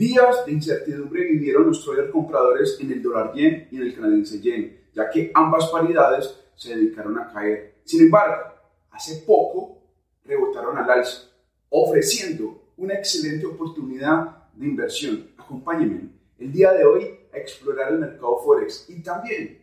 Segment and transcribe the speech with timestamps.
[0.00, 4.40] Días de incertidumbre vivieron los traders compradores en el dólar yen y en el canadiense
[4.40, 7.74] yen, ya que ambas paridades se dedicaron a caer.
[7.84, 8.50] Sin embargo,
[8.92, 9.76] hace poco
[10.24, 11.28] rebotaron al alza,
[11.68, 15.32] ofreciendo una excelente oportunidad de inversión.
[15.36, 16.08] Acompáñenme
[16.38, 19.62] el día de hoy a explorar el mercado Forex y también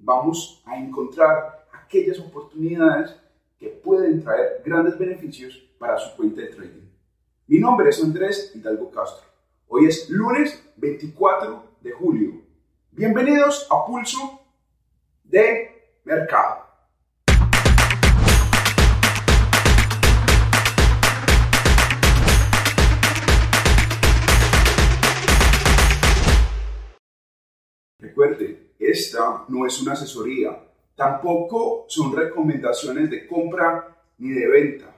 [0.00, 3.14] vamos a encontrar aquellas oportunidades
[3.56, 6.88] que pueden traer grandes beneficios para su cuenta de trading.
[7.46, 9.29] Mi nombre es Andrés Hidalgo Castro.
[9.72, 12.42] Hoy es lunes 24 de julio.
[12.90, 14.40] Bienvenidos a Pulso
[15.22, 16.66] de Mercado.
[28.00, 34.96] Recuerde, esta no es una asesoría, tampoco son recomendaciones de compra ni de venta.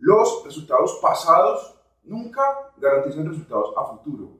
[0.00, 2.42] Los resultados pasados nunca
[2.82, 4.30] garantizan resultados a futuro.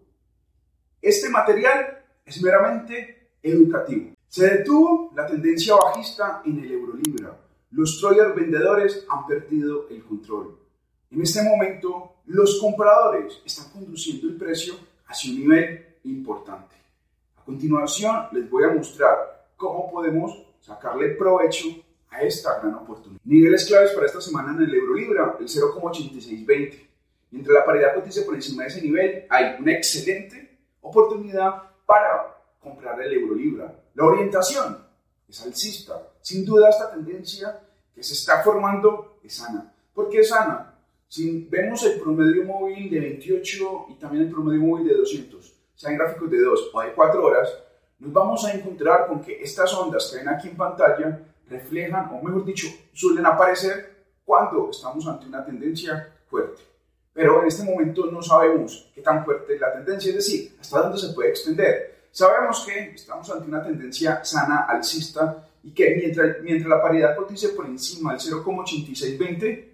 [1.00, 4.14] Este material es meramente educativo.
[4.28, 7.38] Se detuvo la tendencia bajista en el euro-libra.
[7.70, 10.58] Los traders vendedores han perdido el control.
[11.10, 14.74] En este momento, los compradores están conduciendo el precio
[15.06, 16.74] hacia un nivel importante.
[17.36, 21.68] A continuación, les voy a mostrar cómo podemos sacarle provecho
[22.10, 23.20] a esta gran oportunidad.
[23.24, 26.91] Niveles claves para esta semana en el euro-libra, el 0,8620
[27.32, 33.00] Mientras la paridad cotiza por encima de ese nivel, hay una excelente oportunidad para comprar
[33.00, 33.74] el euro libra.
[33.94, 34.78] La orientación
[35.26, 36.10] es alcista.
[36.20, 37.58] Sin duda esta tendencia
[37.94, 39.72] que se está formando es sana.
[39.94, 40.74] ¿Por qué es sana?
[41.08, 45.96] Si vemos el promedio móvil de 28 y también el promedio móvil de 200, sean
[45.96, 47.48] gráficos de 2 o de 4 horas,
[47.98, 52.22] nos vamos a encontrar con que estas ondas que ven aquí en pantalla reflejan, o
[52.22, 56.71] mejor dicho, suelen aparecer cuando estamos ante una tendencia fuerte
[57.12, 60.80] pero en este momento no sabemos qué tan fuerte es la tendencia, es decir, hasta
[60.80, 62.06] dónde se puede extender.
[62.10, 67.50] Sabemos que estamos ante una tendencia sana alcista y que mientras, mientras la paridad cotice
[67.50, 69.68] por encima del 0,8620,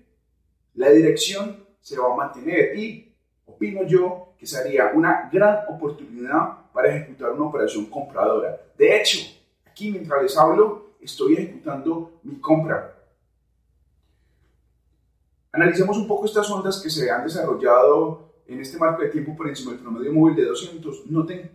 [0.74, 3.14] la dirección se va a mantener y
[3.46, 8.60] opino yo que sería una gran oportunidad para ejecutar una operación compradora.
[8.76, 9.18] De hecho,
[9.66, 12.97] aquí mientras les hablo, estoy ejecutando mi compra
[15.58, 19.48] Analicemos un poco estas ondas que se han desarrollado en este marco de tiempo por
[19.48, 21.06] encima del promedio móvil de 200.
[21.10, 21.50] Noten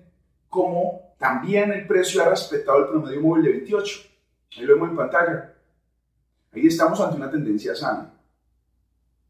[0.50, 4.02] cómo también el precio ha respetado el promedio móvil de 28.
[4.58, 5.54] Ahí lo vemos en pantalla.
[6.52, 8.14] Ahí estamos ante una tendencia sana.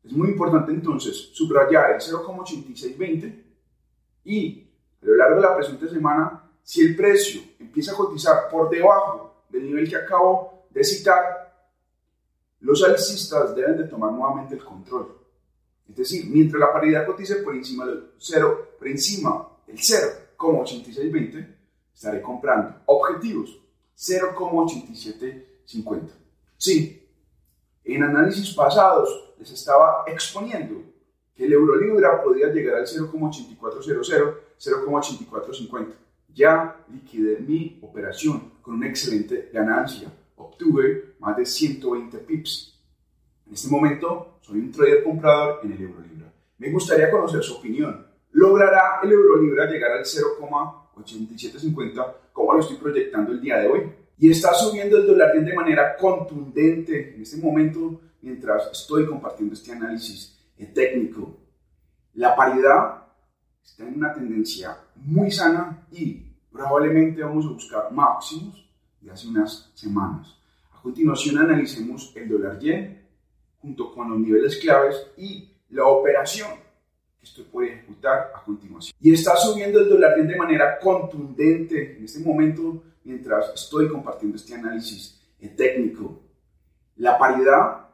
[0.03, 3.44] Es muy importante entonces subrayar el 0,8620
[4.23, 4.67] y
[5.03, 9.44] a lo largo de la presente semana, si el precio empieza a cotizar por debajo
[9.50, 11.43] del nivel que acabo de citar,
[12.63, 15.16] los alcistas deben de tomar nuevamente el control.
[15.88, 21.56] Es decir, mientras la paridad cotice por encima del 0, por encima del 0,8620,
[21.94, 23.59] estaré comprando objetivos
[23.97, 26.13] 0,8750.
[26.57, 27.06] Sí,
[27.84, 30.81] en análisis pasados les estaba exponiendo
[31.35, 35.94] que el euro libra podía llegar al 0,8400, 0,8450.
[36.34, 42.80] Ya liquidé mi operación con una excelente ganancia obtuve más de 120 pips.
[43.48, 46.34] En este momento soy un trader comprador en el euro libra.
[46.58, 48.08] Me gustaría conocer su opinión.
[48.32, 53.92] ¿Logrará el euro libra llegar al 0,8750 como lo estoy proyectando el día de hoy?
[54.18, 59.72] Y está subiendo el dólar de manera contundente en este momento mientras estoy compartiendo este
[59.72, 60.34] análisis
[60.74, 61.38] técnico.
[62.14, 63.04] La paridad
[63.64, 68.62] está en una tendencia muy sana y probablemente vamos a buscar máximos
[69.03, 70.36] de hace unas semanas.
[70.72, 73.06] A continuación analicemos el dólar yen
[73.62, 76.50] junto con los niveles claves y la operación
[77.19, 78.96] que estoy por ejecutar a continuación.
[79.00, 84.38] Y está subiendo el dólar yen de manera contundente en este momento mientras estoy compartiendo
[84.38, 86.22] este análisis técnico.
[86.97, 87.90] La paridad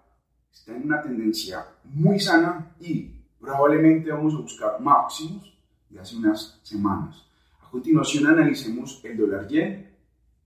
[0.51, 5.57] está en una tendencia muy sana y probablemente vamos a buscar máximos
[5.89, 7.25] de hace unas semanas.
[7.61, 9.88] A continuación analicemos el dólar yen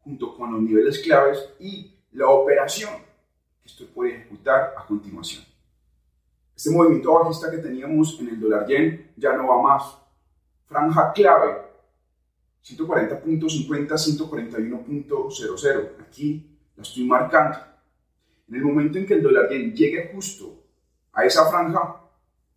[0.03, 2.93] junto con los niveles claves y la operación
[3.61, 5.43] que estoy por ejecutar a continuación.
[6.55, 9.97] Este movimiento bajista que teníamos en el dólar yen ya no va más.
[10.67, 11.63] Franja clave
[12.63, 15.89] 140.50, 141.00.
[16.01, 16.45] Aquí
[16.75, 17.57] la estoy marcando.
[18.47, 20.63] En el momento en que el dólar yen llegue justo
[21.11, 22.01] a esa franja,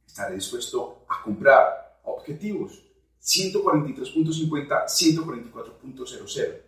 [0.06, 2.84] estaré dispuesto a comprar objetivos
[3.22, 6.65] 143.50, 144.00.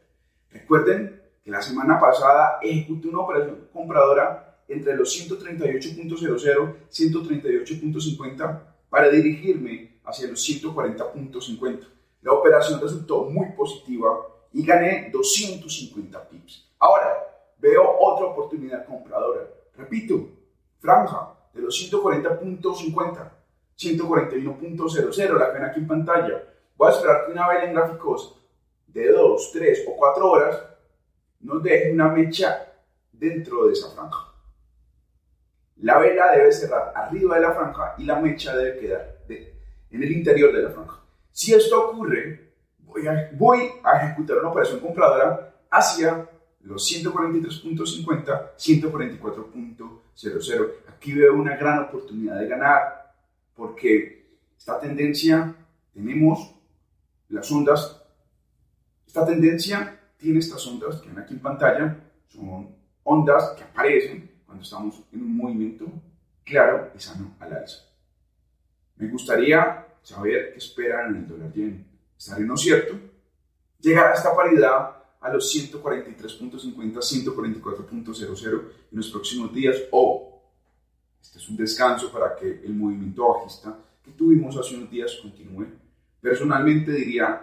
[0.51, 9.09] Recuerden que la semana pasada ejecuté una operación compradora entre los 138.00 y 138.50 para
[9.09, 11.89] dirigirme hacia los 140.50.
[12.23, 14.19] La operación resultó muy positiva
[14.53, 16.71] y gané 250 pips.
[16.79, 17.17] Ahora,
[17.59, 19.49] veo otra oportunidad compradora.
[19.77, 20.29] Repito,
[20.79, 23.31] franja de los 140.50,
[23.79, 26.43] 141.00, la ven aquí en pantalla.
[26.77, 28.38] Voy a esperar que una vela en gráficos
[28.89, 30.63] de 2, 3 o 4 horas
[31.41, 32.73] nos deje una mecha
[33.13, 34.35] dentro de esa franja.
[35.77, 39.19] La vela debe cerrar arriba de la franja y la mecha debe quedar
[39.91, 41.01] en el interior de la franja.
[41.31, 46.29] Si esto ocurre, voy a, voy a ejecutar una operación compradora hacia
[46.63, 50.73] los 143.50, 144.00.
[50.89, 53.15] Aquí veo una gran oportunidad de ganar
[53.55, 54.27] porque
[54.57, 55.55] esta tendencia,
[55.95, 56.57] tenemos
[57.29, 57.98] las ondas,
[59.09, 61.97] esta tendencia tiene estas ondas que ven aquí en pantalla,
[62.29, 65.87] son ondas que aparecen cuando estamos en un movimiento
[66.45, 67.85] claro y sano al alza.
[68.97, 71.87] Me gustaría saber qué esperan en el dólar yen.
[72.19, 73.01] ¿Estaré no cierto?
[73.81, 78.63] Llegar a esta paridad a los 143.50, 144.00
[78.93, 80.43] en los próximos días o
[81.23, 85.67] este es un descanso para que el movimiento bajista que tuvimos hace unos días continúe.
[86.21, 87.43] Personalmente diría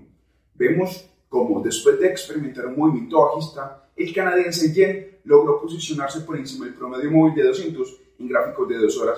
[0.54, 6.66] Vemos como después de experimentar un movimiento bajista, el canadiense yen logró posicionarse por encima
[6.66, 9.18] del promedio móvil de 200 en gráficos de dos horas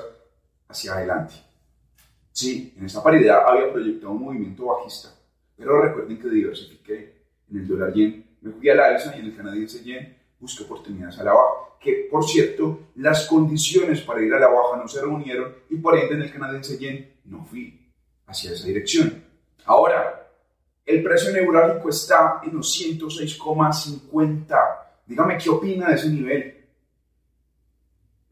[0.68, 1.34] hacia adelante.
[2.32, 5.10] Sí, en esta paridad había proyectado un movimiento bajista,
[5.58, 7.16] pero recuerden que diversifiqué
[7.50, 11.18] en el dólar yen, me fui al alza y en el canadiense yen busqué oportunidades
[11.18, 15.02] a la baja, que por cierto, las condiciones para ir a la baja no se
[15.02, 17.90] reunieron y por ende en el canadiense yen no fui
[18.28, 19.23] hacia esa dirección.
[20.86, 24.58] El precio neurálgico está en los 106,50.
[25.06, 26.58] Dígame qué opina de ese nivel.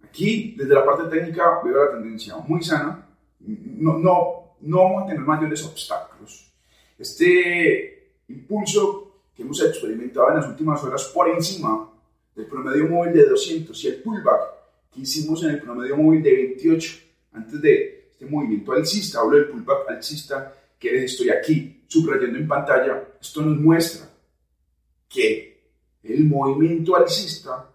[0.03, 3.07] Aquí, desde la parte técnica, veo la tendencia muy sana.
[3.39, 6.51] No, no, no vamos a tener mayores obstáculos.
[7.00, 11.89] Este impulso que hemos experimentado en las últimas horas por encima
[12.36, 14.42] del promedio móvil de 200 y el pullback
[14.94, 17.00] que hicimos en el promedio móvil de 28
[17.33, 23.07] antes de este movimiento alcista, hablo del pullback alcista que estoy aquí subrayando en pantalla,
[23.22, 24.10] esto nos muestra
[25.07, 25.69] que
[26.01, 27.69] el movimiento alcista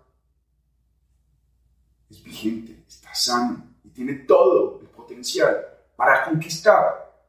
[2.11, 5.65] es vigente, está sano y tiene todo el potencial
[5.95, 7.25] para conquistar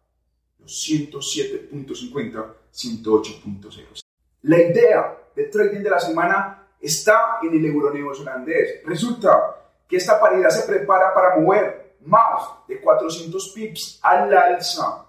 [0.58, 4.04] los 107.50, 108.0.
[4.42, 8.84] La idea de trading de la semana está en el euro neozelandés.
[8.84, 15.07] Resulta que esta paridad se prepara para mover más de 400 pips al alza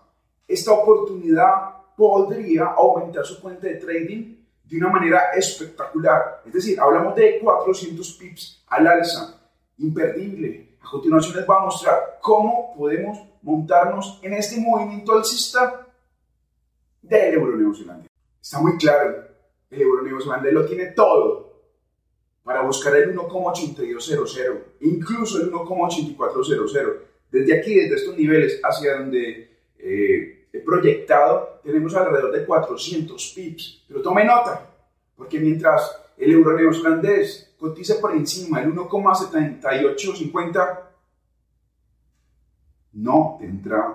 [0.48, 6.42] esta oportunidad podría aumentar su cuenta de trading de una manera espectacular.
[6.46, 9.40] Es decir, hablamos de 400 pips al alza,
[9.78, 10.76] imperdible.
[10.80, 15.86] A continuación les voy a mostrar cómo podemos montarnos en este movimiento alcista
[17.02, 18.10] del euro neozelandés.
[18.40, 19.24] Está muy claro,
[19.70, 21.48] el euro neozelandés lo tiene todo
[22.42, 26.96] para buscar el 1,8200, incluso el 1,8400.
[27.30, 30.37] Desde aquí, desde estos niveles hacia donde eh,
[30.68, 33.84] proyectado tenemos alrededor de 400 pips.
[33.88, 34.68] Pero tome nota,
[35.16, 40.80] porque mientras el euro neozelandés cotiza por encima del 1,7850,
[42.92, 43.94] no tendrá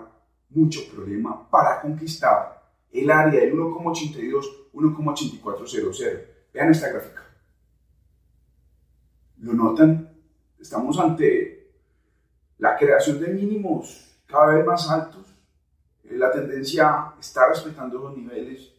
[0.49, 6.25] mucho problema para conquistar el área del 1,82, 1,8400.
[6.51, 7.23] Vean esta gráfica.
[9.41, 10.09] ¿Lo notan?
[10.59, 11.71] Estamos ante
[12.57, 15.32] la creación de mínimos cada vez más altos
[16.11, 18.71] la tendencia está respetando los niveles.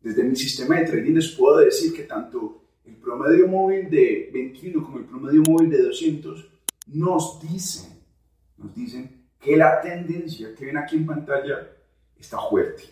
[0.00, 4.84] Desde mi sistema de trading les puedo decir que tanto el promedio móvil de 21
[4.84, 6.50] como el promedio móvil de 200
[6.88, 7.98] nos dicen,
[8.58, 11.70] nos dicen que la tendencia que ven aquí en pantalla
[12.18, 12.84] está fuerte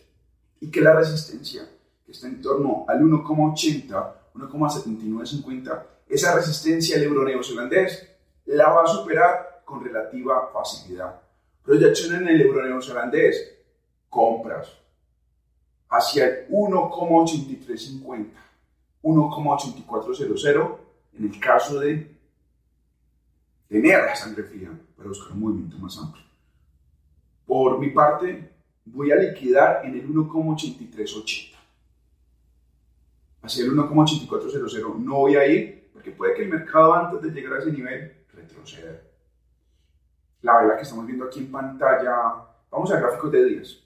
[0.61, 1.69] y que la resistencia,
[2.05, 8.09] que está en torno al 1,80, 1,7950, esa resistencia el euro neozelandés
[8.47, 11.21] la va a superar con relativa facilidad.
[11.65, 13.55] Proyección en el euro neozelandés,
[14.09, 14.77] compras
[15.89, 18.27] hacia el 1,8350,
[19.03, 20.77] 1,8400
[21.19, 22.17] en el caso de
[23.69, 26.25] tener la sangre fría para buscar un movimiento más amplio.
[27.47, 28.51] Por mi parte,
[28.85, 31.53] voy a liquidar en el 1,8380.
[33.43, 37.55] Hacia el 1,8400 no voy a ir porque puede que el mercado antes de llegar
[37.55, 39.01] a ese nivel retroceda.
[40.43, 43.79] La vela que estamos viendo aquí en pantalla, vamos a gráficos de días.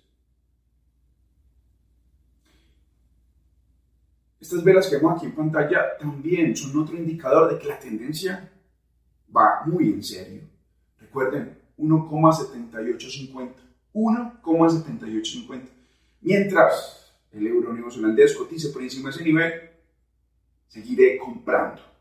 [4.41, 8.51] Estas velas que vemos aquí en pantalla también son otro indicador de que la tendencia
[9.35, 10.43] va muy en serio.
[10.99, 13.55] Recuerden, 1,7850.
[13.93, 15.69] 1,7850.
[16.21, 19.53] Mientras el euro neozelandés cotice por encima de ese nivel,
[20.69, 21.96] seguiré comprando.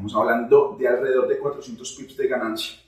[0.00, 2.80] Estamos hablando de alrededor de 400 pips de ganancia.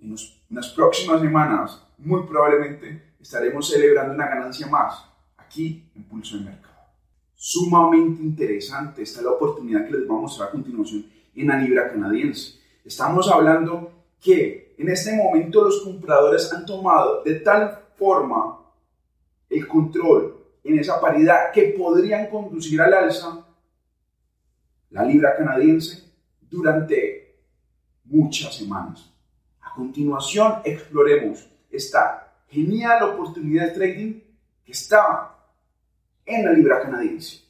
[0.00, 0.16] En,
[0.48, 5.04] las próximas semanas, muy probablemente, estaremos celebrando una ganancia más
[5.36, 6.86] aquí en Pulso de Mercado.
[7.34, 11.04] Sumamente interesante esta es la oportunidad que les vamos a mostrar a continuación
[11.36, 12.58] en la libra canadiense.
[12.82, 18.58] Estamos hablando que en este momento los compradores han tomado de tal forma
[19.50, 23.44] el control en esa paridad que podrían conducir al alza
[24.94, 26.02] la libra canadiense
[26.40, 27.36] durante
[28.04, 29.12] muchas semanas.
[29.60, 34.20] A continuación exploremos esta genial oportunidad de trading
[34.64, 35.36] que está
[36.24, 37.42] en la libra canadiense.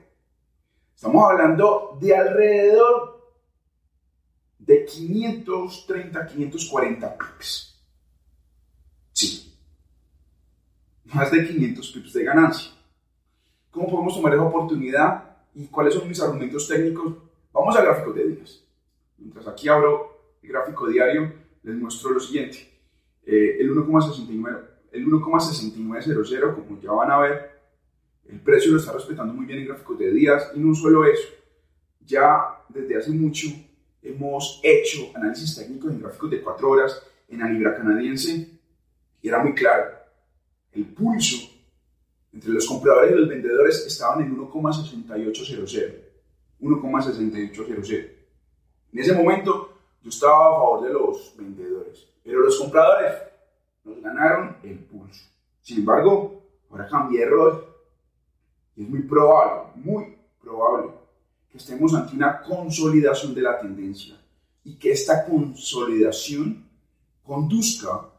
[0.96, 3.18] Estamos hablando de alrededor
[4.60, 7.68] de 530, 540 pips.
[11.14, 12.72] más de 500 pips de ganancia.
[13.72, 17.16] ¿Cómo podemos tomar esa oportunidad y cuáles son mis argumentos técnicos?
[17.54, 18.64] Vamos al gráfico de días.
[19.18, 22.70] Mientras aquí abro el gráfico diario, les muestro lo siguiente.
[23.26, 24.62] Eh, el 1,69,
[24.98, 27.52] el 1,6900, como ya van a ver,
[28.28, 31.30] el precio lo está respetando muy bien en gráficos de días y no solo eso,
[32.02, 33.48] ya desde hace mucho
[34.02, 38.60] hemos hecho análisis técnicos en gráficos de 4 horas en la libra canadiense
[39.22, 39.92] y era muy claro
[40.72, 41.38] el pulso
[42.32, 46.08] entre los compradores y los vendedores estaban en 1,6800.
[46.60, 48.12] 1,6800.
[48.94, 53.14] En ese momento yo estaba a favor de los vendedores, pero los compradores
[53.84, 54.87] nos ganaron el.
[55.68, 57.66] Sin embargo, ahora cambié de rol
[58.74, 60.94] y es muy probable, muy probable
[61.52, 64.18] que estemos ante una consolidación de la tendencia
[64.64, 66.66] y que esta consolidación
[67.22, 68.10] conduzca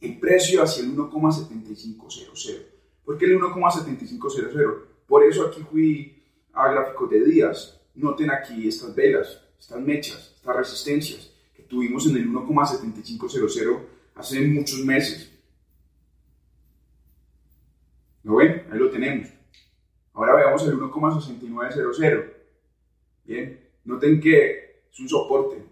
[0.00, 2.66] el precio hacia el 1,7500.
[3.04, 4.82] ¿Por qué el 1,7500?
[5.06, 6.20] Por eso aquí fui
[6.52, 7.80] a gráficos de días.
[7.94, 13.82] Noten aquí estas velas, estas mechas, estas resistencias que tuvimos en el 1,7500
[14.16, 15.37] hace muchos meses.
[18.24, 18.66] ¿Lo ven?
[18.70, 19.28] Ahí lo tenemos.
[20.14, 22.24] Ahora veamos el 1,6900.
[23.24, 25.62] Bien, noten que es un soporte.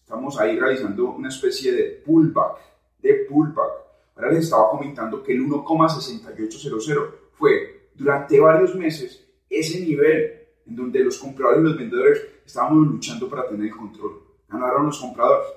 [0.00, 2.58] Estamos ahí realizando una especie de pullback
[3.02, 3.72] de pullback.
[4.16, 11.00] Ahora les estaba comentando que el 1,6800 fue durante varios meses ese nivel en donde
[11.00, 14.22] los compradores y los vendedores estábamos luchando para tener el control.
[14.48, 15.48] Ganaron los compradores.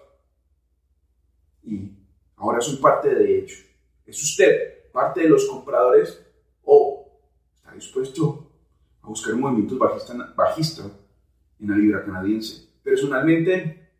[1.63, 1.91] Y
[2.37, 3.57] ahora soy parte de ello.
[4.05, 6.25] ¿Es usted parte de los compradores
[6.65, 7.07] o
[7.55, 8.51] está dispuesto
[9.01, 10.84] a buscar movimientos bajista, bajista
[11.60, 12.67] en la libra canadiense?
[12.84, 13.91] Personalmente,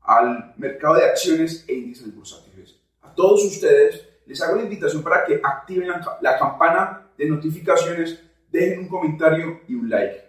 [0.01, 2.75] al mercado de acciones e índices bursátiles.
[3.01, 5.89] A todos ustedes les hago la invitación para que activen
[6.21, 10.23] la, campana de notificaciones, dejen un comentario y un like.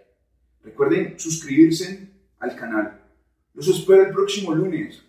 [0.63, 2.09] Recuerden suscribirse
[2.39, 3.01] al canal.
[3.53, 5.03] Los espero el próximo lunes.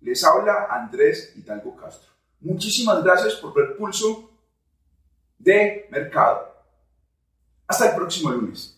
[0.00, 2.17] Les habla Andrés Hidalgo Castro.
[2.48, 4.30] Muchísimas gracias por ver Pulso
[5.38, 6.50] de Mercado.
[7.66, 8.77] Hasta el próximo lunes.